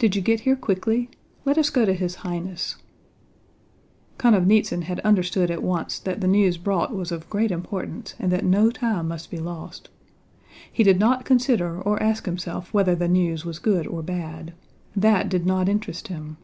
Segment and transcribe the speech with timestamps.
[0.00, 1.08] "Did you get here quickly?
[1.44, 2.74] Let us go to his Highness."
[4.18, 8.44] Konovnítsyn had understood at once that the news brought was of great importance and that
[8.44, 9.88] no time must be lost.
[10.72, 14.52] He did not consider or ask himself whether the news was good or bad.
[14.96, 16.38] That did not interest him.